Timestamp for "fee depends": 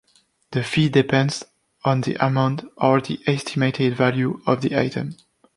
0.63-1.43